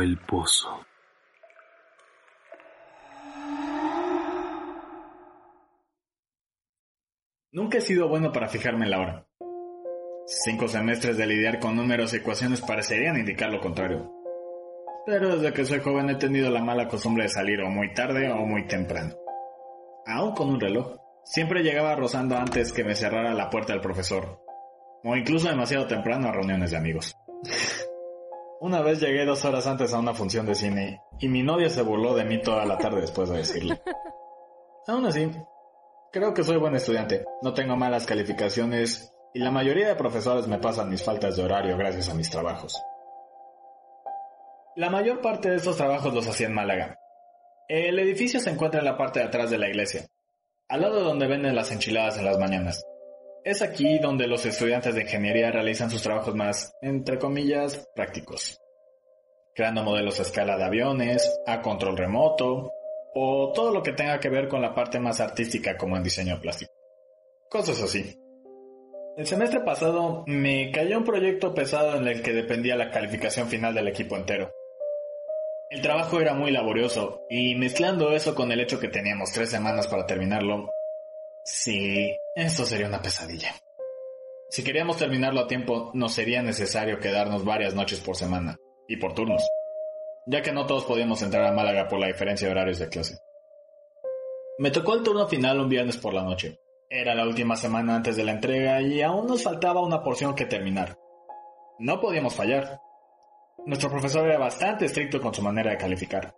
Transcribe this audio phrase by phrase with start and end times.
[0.00, 0.86] El pozo.
[7.50, 9.26] Nunca he sido bueno para fijarme en la hora.
[10.26, 14.12] Cinco semestres de lidiar con números y ecuaciones parecerían indicar lo contrario.
[15.06, 18.30] Pero desde que soy joven he tenido la mala costumbre de salir o muy tarde
[18.30, 19.14] o muy temprano.
[20.06, 20.98] Aún con un reloj.
[21.24, 24.40] Siempre llegaba rozando antes que me cerrara la puerta del profesor.
[25.02, 27.16] O incluso demasiado temprano a reuniones de amigos.
[28.60, 31.82] Una vez llegué dos horas antes a una función de cine y mi novia se
[31.82, 33.80] burló de mí toda la tarde después de decirle.
[34.88, 35.30] Aún así,
[36.10, 40.58] creo que soy buen estudiante, no tengo malas calificaciones y la mayoría de profesores me
[40.58, 42.82] pasan mis faltas de horario gracias a mis trabajos.
[44.74, 46.98] La mayor parte de estos trabajos los hacía en Málaga.
[47.68, 50.06] El edificio se encuentra en la parte de atrás de la iglesia,
[50.68, 52.84] al lado donde venden las enchiladas en las mañanas.
[53.44, 58.60] Es aquí donde los estudiantes de ingeniería realizan sus trabajos más, entre comillas, prácticos.
[59.54, 62.72] Creando modelos a escala de aviones, a control remoto,
[63.14, 66.40] o todo lo que tenga que ver con la parte más artística como en diseño
[66.40, 66.72] plástico.
[67.50, 68.14] Cosas así.
[69.16, 73.74] El semestre pasado me cayó un proyecto pesado en el que dependía la calificación final
[73.74, 74.52] del equipo entero.
[75.70, 79.86] El trabajo era muy laborioso y mezclando eso con el hecho que teníamos tres semanas
[79.86, 80.70] para terminarlo,
[81.44, 83.54] sí, esto sería una pesadilla.
[84.50, 88.56] Si queríamos terminarlo a tiempo, nos sería necesario quedarnos varias noches por semana,
[88.88, 89.46] y por turnos,
[90.26, 93.18] ya que no todos podíamos entrar a Málaga por la diferencia de horarios de clase.
[94.58, 96.58] Me tocó el turno final un viernes por la noche.
[96.90, 100.46] Era la última semana antes de la entrega y aún nos faltaba una porción que
[100.46, 100.98] terminar.
[101.78, 102.80] No podíamos fallar.
[103.66, 106.34] Nuestro profesor era bastante estricto con su manera de calificar.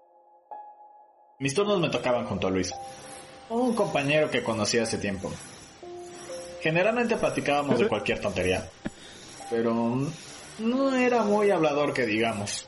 [1.38, 2.74] Mis turnos me tocaban junto a Luis,
[3.50, 5.30] un compañero que conocí hace tiempo.
[6.62, 8.68] Generalmente platicábamos de cualquier tontería,
[9.50, 10.06] pero
[10.58, 12.66] no era muy hablador que digamos.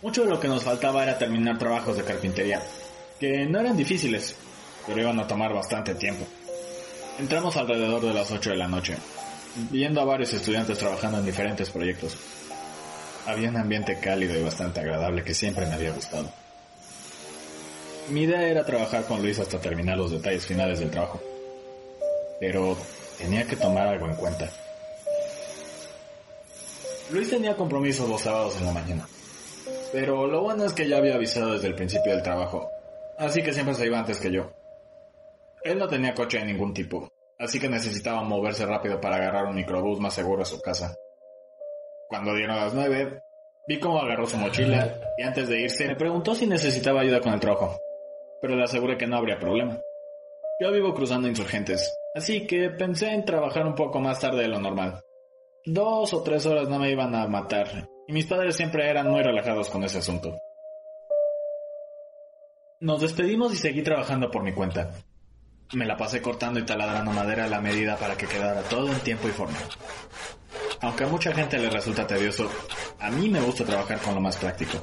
[0.00, 2.62] Mucho de lo que nos faltaba era terminar trabajos de carpintería,
[3.18, 4.36] que no eran difíciles,
[4.86, 6.26] pero iban a tomar bastante tiempo.
[7.18, 8.96] Entramos alrededor de las 8 de la noche,
[9.70, 12.16] viendo a varios estudiantes trabajando en diferentes proyectos.
[13.26, 16.41] Había un ambiente cálido y bastante agradable que siempre me había gustado.
[18.08, 21.20] Mi idea era trabajar con Luis hasta terminar los detalles finales del trabajo.
[22.40, 22.76] Pero
[23.16, 24.50] tenía que tomar algo en cuenta.
[27.10, 29.08] Luis tenía compromisos los sábados en la mañana.
[29.92, 32.68] Pero lo bueno es que ya había avisado desde el principio del trabajo.
[33.18, 34.50] Así que siempre se iba antes que yo.
[35.62, 37.08] Él no tenía coche de ningún tipo.
[37.38, 40.94] Así que necesitaba moverse rápido para agarrar un microbús más seguro a su casa.
[42.08, 43.22] Cuando dieron las nueve,
[43.68, 47.32] vi cómo agarró su mochila y antes de irse me preguntó si necesitaba ayuda con
[47.32, 47.78] el trabajo.
[48.42, 49.78] Pero le aseguré que no habría problema.
[50.60, 54.60] Yo vivo cruzando insurgentes, así que pensé en trabajar un poco más tarde de lo
[54.60, 55.02] normal.
[55.64, 59.22] Dos o tres horas no me iban a matar, y mis padres siempre eran muy
[59.22, 60.36] relajados con ese asunto.
[62.80, 64.90] Nos despedimos y seguí trabajando por mi cuenta.
[65.72, 68.98] Me la pasé cortando y taladrando madera a la medida para que quedara todo en
[69.00, 69.58] tiempo y forma.
[70.80, 72.50] Aunque a mucha gente le resulta tedioso,
[72.98, 74.78] a mí me gusta trabajar con lo más práctico.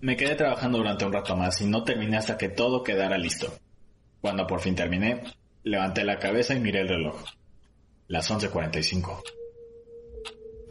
[0.00, 3.52] Me quedé trabajando durante un rato más y no terminé hasta que todo quedara listo.
[4.20, 5.22] Cuando por fin terminé,
[5.64, 7.24] levanté la cabeza y miré el reloj.
[8.06, 9.22] Las 11.45.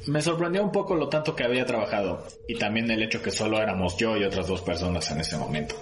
[0.07, 3.61] Me sorprendió un poco lo tanto que había trabajado y también el hecho que solo
[3.61, 5.75] éramos yo y otras dos personas en ese momento.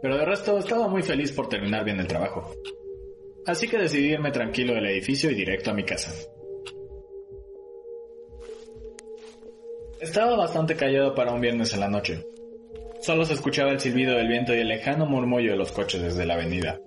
[0.00, 2.52] Pero de resto estaba muy feliz por terminar bien el trabajo.
[3.46, 6.12] Así que decidí irme tranquilo del edificio y directo a mi casa.
[10.00, 12.24] Estaba bastante callado para un viernes en la noche.
[13.00, 16.24] Solo se escuchaba el silbido del viento y el lejano murmullo de los coches desde
[16.24, 16.78] la avenida.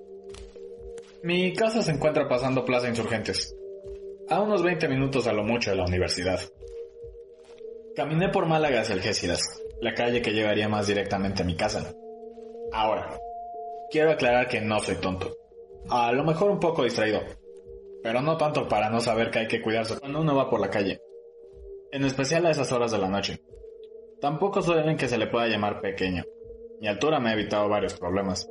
[1.22, 3.54] Mi casa se encuentra pasando Plaza Insurgentes,
[4.30, 6.40] a unos 20 minutos a lo mucho de la universidad.
[7.98, 9.42] Caminé por Málaga hacia Algeciras,
[9.82, 11.94] la calle que llevaría más directamente a mi casa.
[12.72, 13.20] Ahora,
[13.90, 15.36] quiero aclarar que no soy tonto.
[15.90, 17.20] A lo mejor un poco distraído,
[18.02, 20.70] pero no tanto para no saber que hay que cuidarse cuando uno va por la
[20.70, 21.02] calle.
[21.92, 23.42] En especial a esas horas de la noche.
[24.22, 26.24] Tampoco soy alguien que se le pueda llamar pequeño.
[26.80, 28.50] Mi altura me ha evitado varios problemas,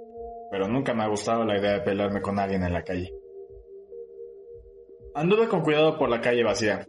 [0.51, 3.11] pero nunca me ha gustado la idea de pelearme con alguien en la calle.
[5.15, 6.87] Anduve con cuidado por la calle vacía,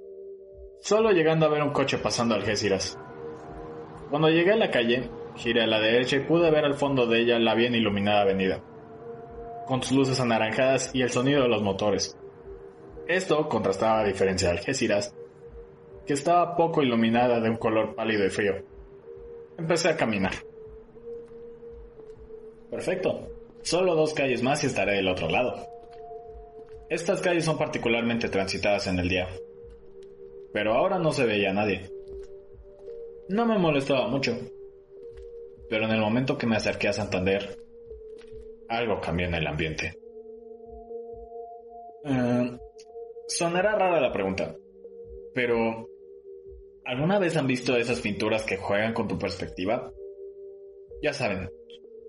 [0.81, 2.99] solo llegando a ver un coche pasando Algeciras.
[4.09, 7.21] Cuando llegué a la calle, giré a la derecha y pude ver al fondo de
[7.21, 8.61] ella la bien iluminada avenida,
[9.67, 12.17] con sus luces anaranjadas y el sonido de los motores.
[13.07, 15.15] Esto contrastaba a diferencia de Algeciras,
[16.05, 18.55] que estaba poco iluminada de un color pálido y frío.
[19.57, 20.33] Empecé a caminar.
[22.69, 23.27] Perfecto.
[23.61, 25.67] Solo dos calles más y estaré del otro lado.
[26.89, 29.27] Estas calles son particularmente transitadas en el día.
[30.53, 31.89] Pero ahora no se veía nadie.
[33.29, 34.37] No me molestaba mucho.
[35.69, 37.57] Pero en el momento que me acerqué a Santander,
[38.67, 39.97] algo cambió en el ambiente.
[42.03, 42.57] Eh,
[43.27, 44.55] sonará rara la pregunta,
[45.33, 45.87] pero
[46.85, 49.91] ¿alguna vez han visto esas pinturas que juegan con tu perspectiva?
[51.01, 51.49] Ya saben,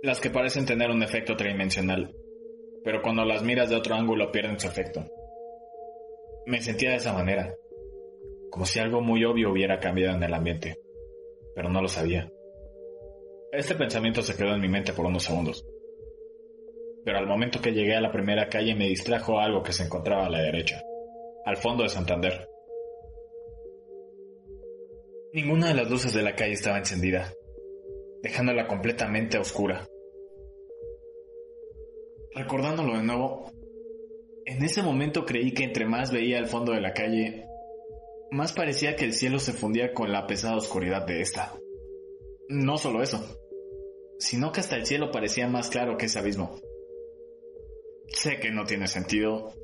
[0.03, 2.15] las que parecen tener un efecto tridimensional,
[2.85, 5.07] pero cuando las miras de otro ángulo pierden su efecto.
[6.47, 7.55] Me sentía de esa manera,
[8.51, 10.77] como si algo muy obvio hubiera cambiado en el ambiente,
[11.55, 12.31] pero no lo sabía.
[13.53, 15.65] Este pensamiento se quedó en mi mente por unos segundos.
[17.05, 20.27] Pero al momento que llegué a la primera calle me distrajo algo que se encontraba
[20.27, 20.83] a la derecha,
[21.45, 22.49] al fondo de Santander.
[25.34, 27.32] Ninguna de las luces de la calle estaba encendida,
[28.23, 29.88] dejándola completamente oscura.
[32.34, 33.50] Recordándolo de nuevo,
[34.44, 37.46] en ese momento creí que entre más veía el fondo de la calle,
[38.31, 41.55] más parecía que el cielo se fundía con la pesada oscuridad de esta.
[42.50, 43.25] No solo eso,
[44.19, 46.61] sino que hasta el cielo parecía más claro que ese abismo.
[48.08, 49.55] Sé que no tiene sentido,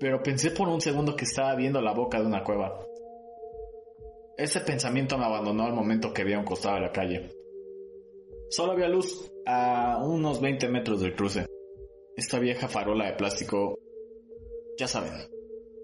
[0.00, 2.84] pero pensé por un segundo que estaba viendo la boca de una cueva.
[4.36, 7.30] Ese pensamiento me abandonó al momento que vi a un costado de la calle.
[8.50, 11.46] Solo había luz a unos 20 metros del cruce.
[12.16, 13.78] Esta vieja farola de plástico,
[14.76, 15.12] ya saben,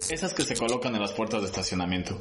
[0.08, 2.20] esas que se colocan en las puertas de estacionamiento.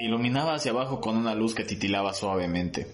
[0.00, 2.86] Iluminaba hacia abajo con una luz que titilaba suavemente.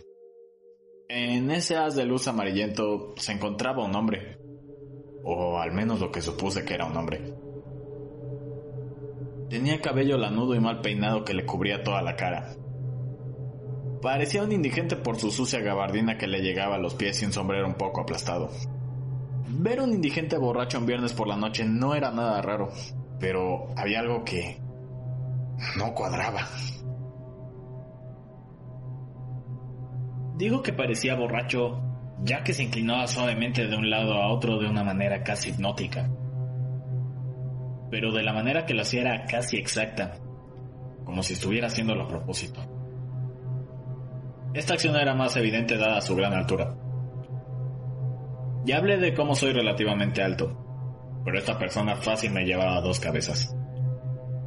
[1.09, 4.39] En ese haz de luz amarillento se encontraba un hombre,
[5.23, 7.44] o al menos lo que supuse que era un hombre.
[9.55, 12.57] Tenía cabello lanudo y mal peinado que le cubría toda la cara.
[14.03, 17.33] Parecía un indigente por su sucia gabardina que le llegaba a los pies y un
[17.33, 18.51] sombrero un poco aplastado.
[19.47, 22.71] Ver un indigente borracho un viernes por la noche no era nada raro,
[23.21, 24.59] pero había algo que
[25.79, 26.49] no cuadraba.
[30.37, 31.81] Digo que parecía borracho,
[32.25, 36.11] ya que se inclinaba suavemente de un lado a otro de una manera casi hipnótica.
[37.91, 40.19] Pero de la manera que lo hacía era casi exacta,
[41.05, 42.61] como si estuviera haciéndolo a propósito.
[44.55, 46.77] Esta acción era más evidente dada su gran altura.
[48.65, 53.55] Ya hablé de cómo soy relativamente alto, pero esta persona fácil me llevaba dos cabezas,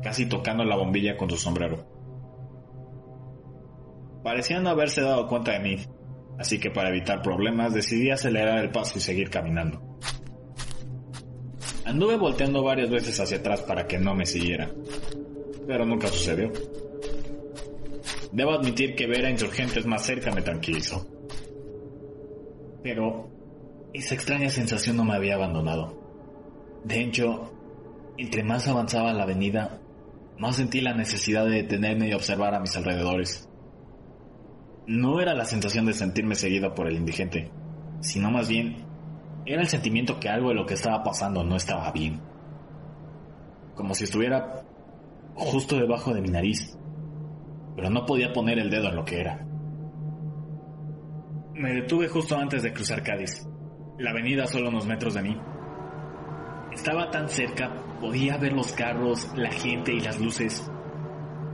[0.01, 1.85] casi tocando la bombilla con su sombrero.
[4.23, 5.77] Parecía no haberse dado cuenta de mí,
[6.39, 9.97] así que para evitar problemas decidí acelerar el paso y seguir caminando.
[11.87, 14.69] Anduve volteando varias veces hacia atrás para que no me siguiera,
[15.65, 16.51] pero nunca sucedió.
[18.33, 21.07] Debo admitir que ver a insurgentes más cerca me tranquilizó.
[22.83, 23.29] Pero
[23.93, 25.97] esa extraña sensación no me había abandonado.
[26.83, 27.53] De hecho,
[28.17, 29.79] entre más avanzaba la avenida,
[30.37, 33.47] más sentí la necesidad de detenerme y observar a mis alrededores.
[34.87, 37.49] No era la sensación de sentirme seguido por el indigente,
[38.01, 38.86] sino más bien
[39.47, 42.21] era el sentimiento que algo de lo que estaba pasando no estaba bien.
[43.75, 44.63] Como si estuviera
[45.35, 46.77] justo debajo de mi nariz,
[47.75, 49.45] pero no podía poner el dedo en lo que era.
[51.53, 53.47] Me detuve justo antes de cruzar Cádiz,
[53.97, 55.37] la avenida solo unos metros de mí.
[56.73, 60.69] Estaba tan cerca, podía ver los carros, la gente y las luces,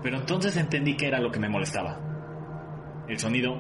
[0.02, 2.00] pero entonces entendí que era lo que me molestaba.
[3.08, 3.56] El sonido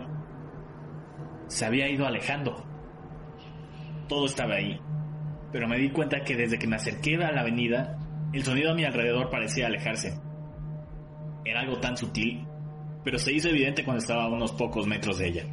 [1.47, 2.73] se había ido alejando.
[4.07, 4.79] Todo estaba ahí,
[5.51, 7.98] pero me di cuenta que desde que me acerqué a la avenida,
[8.33, 10.19] el sonido a mi alrededor parecía alejarse.
[11.45, 12.48] Era algo tan sutil,
[13.03, 15.45] pero se hizo evidente cuando estaba a unos pocos metros de ella.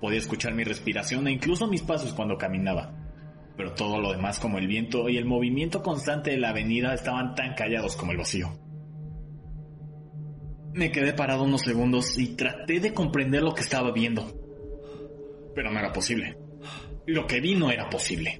[0.00, 2.94] Podía escuchar mi respiración e incluso mis pasos cuando caminaba,
[3.56, 7.34] pero todo lo demás como el viento y el movimiento constante de la avenida estaban
[7.34, 8.56] tan callados como el vacío.
[10.72, 14.30] Me quedé parado unos segundos y traté de comprender lo que estaba viendo.
[15.54, 16.36] Pero no era posible.
[17.08, 18.38] Lo que vi no era posible.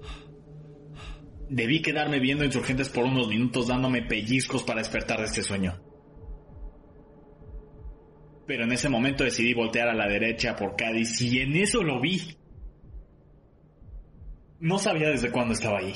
[1.48, 5.82] Debí quedarme viendo insurgentes por unos minutos dándome pellizcos para despertar de este sueño.
[8.46, 11.98] Pero en ese momento decidí voltear a la derecha por Cádiz y en eso lo
[11.98, 12.36] vi.
[14.60, 15.94] No sabía desde cuándo estaba ahí,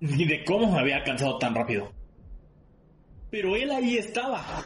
[0.00, 1.92] ni de cómo me había alcanzado tan rápido.
[3.30, 4.64] Pero él ahí estaba.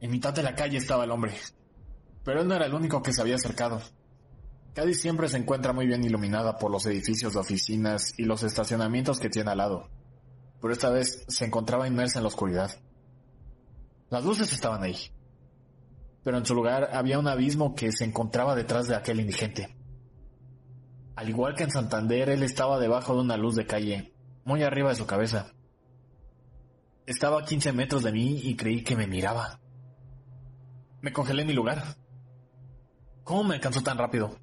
[0.00, 1.32] En mitad de la calle estaba el hombre.
[2.24, 3.82] Pero él no era el único que se había acercado.
[4.74, 9.20] Cádiz siempre se encuentra muy bien iluminada por los edificios de oficinas y los estacionamientos
[9.20, 9.90] que tiene al lado.
[10.62, 12.70] Pero esta vez se encontraba inmersa en la oscuridad.
[14.08, 14.96] Las luces estaban ahí.
[16.24, 19.76] Pero en su lugar había un abismo que se encontraba detrás de aquel indigente.
[21.16, 24.14] Al igual que en Santander, él estaba debajo de una luz de calle,
[24.44, 25.52] muy arriba de su cabeza.
[27.04, 29.60] Estaba a 15 metros de mí y creí que me miraba.
[31.02, 31.96] Me congelé en mi lugar.
[33.24, 34.41] ¿Cómo me alcanzó tan rápido?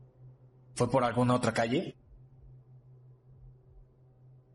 [0.79, 1.93] ¿Fue por alguna otra calle?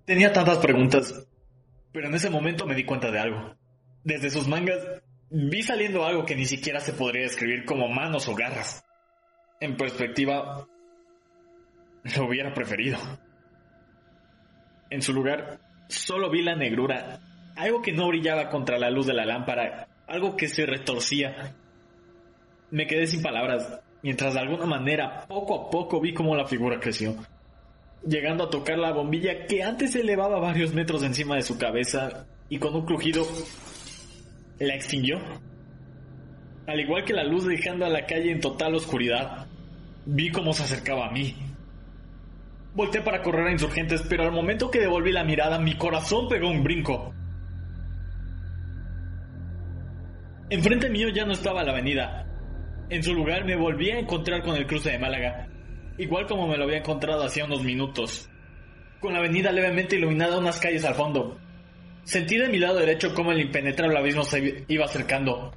[0.07, 1.29] Tenía tantas preguntas,
[1.93, 3.55] pero en ese momento me di cuenta de algo.
[4.05, 4.81] Desde sus mangas
[5.29, 8.87] vi saliendo algo que ni siquiera se podría describir como manos o garras.
[9.61, 10.67] En perspectiva,
[12.17, 12.97] lo hubiera preferido.
[14.89, 17.21] En su lugar, solo vi la negrura,
[17.55, 21.55] algo que no brillaba contra la luz de la lámpara, algo que se retorcía.
[22.71, 26.79] Me quedé sin palabras, mientras de alguna manera, poco a poco vi cómo la figura
[26.79, 27.17] creció,
[28.07, 32.27] llegando a tocar la bombilla que antes se elevaba varios metros encima de su cabeza
[32.51, 33.27] y con un crujido
[34.59, 35.19] la extinguió.
[36.67, 39.47] Al igual que la luz dejando a la calle en total oscuridad,
[40.05, 41.35] vi cómo se acercaba a mí,
[42.75, 46.51] Volté para correr a insurgentes, pero al momento que devolví la mirada, mi corazón pegó
[46.51, 47.15] un brinco.
[50.51, 52.34] Enfrente mío ya no estaba la avenida.
[52.91, 55.49] En su lugar me volví a encontrar con el cruce de Málaga,
[55.97, 58.29] igual como me lo había encontrado hacía unos minutos,
[59.01, 61.39] con la avenida levemente iluminada unas calles al fondo.
[62.05, 65.53] Sentí de mi lado derecho cómo el impenetrable abismo se iba acercando.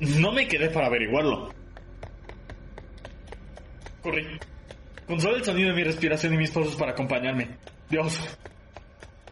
[0.00, 1.50] No me quedé para averiguarlo.
[4.02, 4.26] Corrí.
[5.06, 7.56] Con solo el sonido de mi respiración y mis pasos para acompañarme.
[7.88, 8.20] Dios.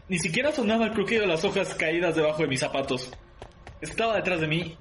[0.09, 3.11] Ni siquiera sonaba el crujido de las hojas caídas debajo de mis zapatos.
[3.81, 4.77] Estaba detrás de mí.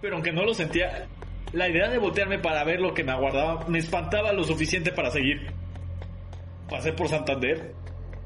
[0.00, 1.08] Pero aunque no lo sentía,
[1.54, 5.10] la idea de voltearme para ver lo que me aguardaba me espantaba lo suficiente para
[5.10, 5.52] seguir.
[6.68, 7.72] Pasé por Santander,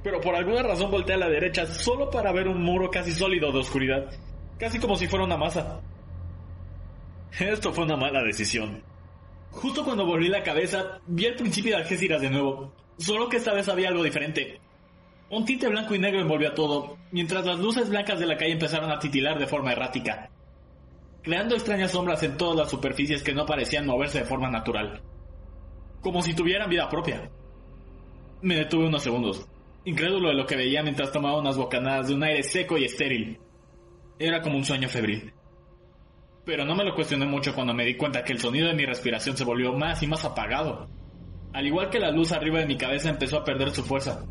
[0.03, 3.53] pero por alguna razón volteé a la derecha solo para ver un muro casi sólido
[3.53, 4.11] de oscuridad,
[4.59, 5.81] casi como si fuera una masa.
[7.39, 8.83] Esto fue una mala decisión.
[9.51, 13.53] Justo cuando volví la cabeza, vi el principio de Algeciras de nuevo, solo que esta
[13.53, 14.59] vez había algo diferente.
[15.31, 18.53] Un tinte blanco y negro envolvió a todo, mientras las luces blancas de la calle
[18.53, 20.31] empezaron a titilar de forma errática,
[21.29, 25.03] creando extrañas sombras en todas las superficies que no parecían moverse de forma natural,
[26.01, 27.29] como si tuvieran vida propia.
[28.41, 29.47] Me detuve unos segundos,
[29.85, 33.39] incrédulo de lo que veía mientras tomaba unas bocanadas de un aire seco y estéril.
[34.19, 35.35] Era como un sueño febril
[36.47, 38.87] pero no me lo cuestioné mucho cuando me di cuenta que el sonido de mi
[38.87, 40.89] respiración se volvió más y más apagado.
[41.53, 44.25] Al igual que la luz arriba de mi cabeza empezó a perder su fuerza.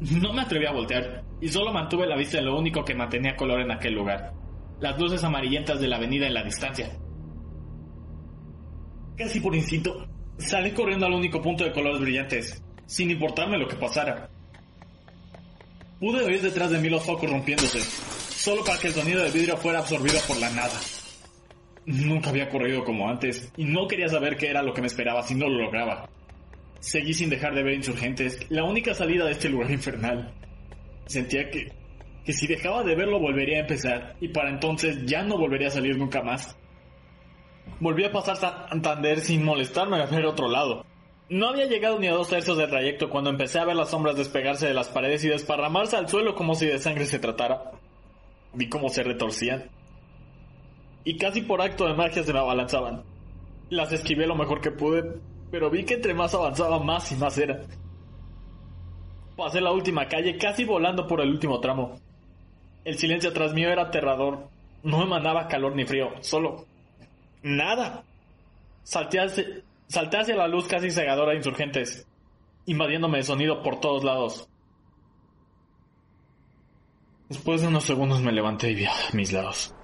[0.00, 3.36] No me atreví a voltear y solo mantuve la vista en lo único que mantenía
[3.36, 4.32] color en aquel lugar,
[4.80, 6.90] las luces amarillentas de la avenida en la distancia.
[9.16, 10.06] Casi por instinto,
[10.38, 14.30] salí corriendo al único punto de colores brillantes, sin importarme lo que pasara.
[15.98, 19.56] Pude oír detrás de mí los focos rompiéndose, solo para que el sonido del vidrio
[19.56, 20.78] fuera absorbido por la nada.
[21.86, 25.22] Nunca había corrido como antes y no quería saber qué era lo que me esperaba
[25.22, 26.08] si no lo lograba.
[26.80, 30.32] Seguí sin dejar de ver insurgentes, la única salida de este lugar infernal.
[31.06, 31.72] Sentía que,
[32.28, 35.70] que si dejaba de verlo volvería a empezar y para entonces ya no volvería a
[35.70, 36.58] salir nunca más.
[37.80, 40.84] Volví a pasar Santander sin molestarme a ver otro lado.
[41.30, 44.14] No había llegado ni a dos tercios del trayecto cuando empecé a ver las sombras
[44.14, 47.70] despegarse de las paredes y desparramarse al suelo como si de sangre se tratara.
[48.52, 49.70] Vi cómo se retorcían
[51.04, 53.04] y casi por acto de magia se me abalanzaban.
[53.70, 55.18] Las esquivé lo mejor que pude,
[55.50, 57.62] pero vi que entre más avanzaba más y más era.
[59.34, 61.98] Pasé la última calle casi volando por el último tramo.
[62.84, 64.48] El silencio atrás mío era aterrador.
[64.82, 66.66] No emanaba calor ni frío, solo
[67.42, 68.04] nada.
[68.82, 69.44] Salté hacia,
[69.86, 72.06] salté hacia la luz casi cegadora de insurgentes,
[72.66, 74.48] invadiéndome de sonido por todos lados.
[77.28, 79.74] Después de unos segundos me levanté y vi a mis lados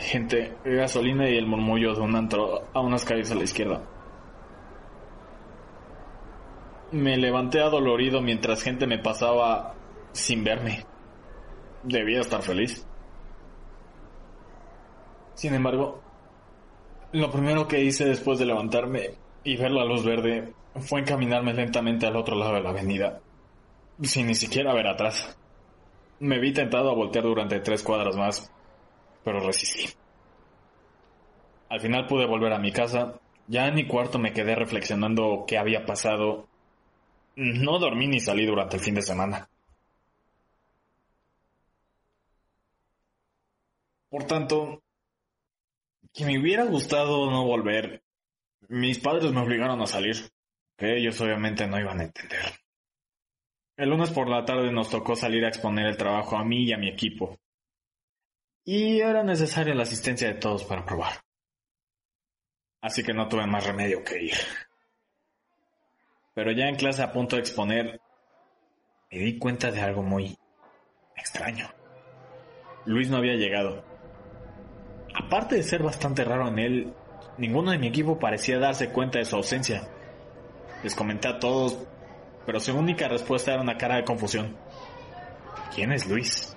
[0.00, 3.82] gente, gasolina y el murmullo de un antro a unas calles a la izquierda.
[6.92, 9.74] Me levanté adolorido mientras gente me pasaba
[10.12, 10.84] sin verme.
[11.82, 12.86] Debía estar feliz.
[15.34, 16.02] Sin embargo,
[17.12, 19.10] lo primero que hice después de levantarme
[19.42, 23.20] y ver la luz verde fue encaminarme lentamente al otro lado de la avenida,
[24.02, 25.36] sin ni siquiera ver atrás.
[26.20, 28.52] Me vi tentado a voltear durante tres cuadras más,
[29.24, 29.88] pero resistí.
[31.70, 33.14] Al final pude volver a mi casa.
[33.46, 36.46] Ya en mi cuarto me quedé reflexionando qué había pasado.
[37.36, 39.48] No dormí ni salí durante el fin de semana.
[44.10, 44.82] Por tanto,
[46.12, 48.02] que me hubiera gustado no volver.
[48.68, 50.16] Mis padres me obligaron a salir,
[50.76, 52.44] que ellos obviamente no iban a entender.
[53.76, 56.72] El lunes por la tarde nos tocó salir a exponer el trabajo a mí y
[56.72, 57.38] a mi equipo.
[58.64, 61.14] Y era necesaria la asistencia de todos para probar.
[62.82, 64.34] Así que no tuve más remedio que ir.
[66.34, 68.00] Pero ya en clase a punto de exponer,
[69.10, 70.36] me di cuenta de algo muy
[71.16, 71.68] extraño.
[72.86, 73.84] Luis no había llegado.
[75.30, 76.92] Aparte de ser bastante raro en él,
[77.38, 79.88] ninguno de mi equipo parecía darse cuenta de su ausencia.
[80.82, 81.78] Les comenté a todos,
[82.44, 84.56] pero su única respuesta era una cara de confusión.
[85.72, 86.56] ¿Quién es Luis?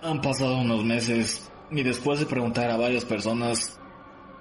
[0.00, 3.78] Han pasado unos meses y después de preguntar a varias personas,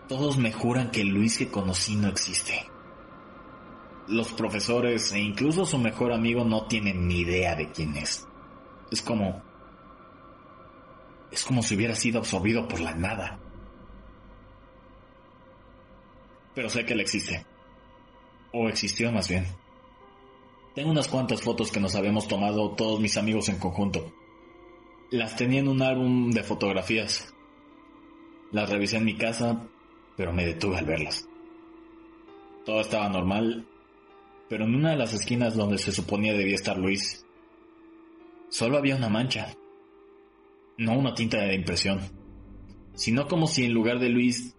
[0.08, 2.66] todos me juran que el Luis que conocí no existe.
[4.08, 8.26] Los profesores e incluso su mejor amigo no tienen ni idea de quién es.
[8.90, 9.49] Es como
[11.32, 13.40] es como si hubiera sido absorbido por la nada.
[16.56, 17.46] Pero sé que él existe.
[18.52, 19.46] O existió más bien.
[20.74, 24.12] Tengo unas cuantas fotos que nos habíamos tomado todos mis amigos en conjunto.
[25.12, 27.34] Las tenía en un álbum de fotografías.
[28.52, 29.68] Las revisé en mi casa,
[30.18, 31.28] pero me detuve al verlas.
[32.66, 33.68] Todo estaba normal,
[34.48, 37.26] pero en una de las esquinas donde se suponía debía estar Luis,
[38.50, 39.56] solo había una mancha
[40.80, 42.00] no una tinta de impresión,
[42.96, 44.56] sino como si en lugar de Luis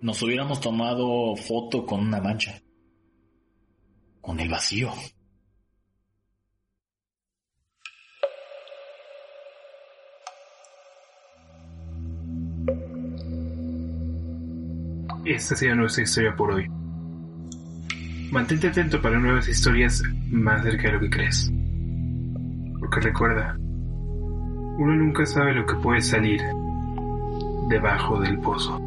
[0.00, 2.62] nos hubiéramos tomado foto con una mancha,
[4.20, 4.92] con el vacío.
[15.24, 16.66] Esta sería nuestra historia por hoy.
[18.30, 21.50] Mantente atento para nuevas historias más cerca de lo que crees.
[22.78, 23.56] Porque recuerda,
[24.80, 26.40] uno nunca sabe lo que puede salir
[27.68, 28.78] debajo del pozo.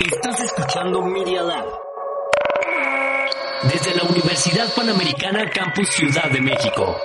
[0.00, 1.66] Estás escuchando Media Lab.
[3.64, 6.96] Desde la Universidad Panamericana Campus Ciudad de México.